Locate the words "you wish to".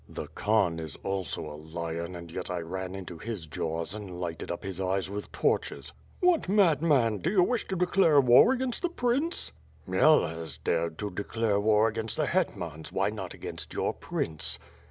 7.29-7.75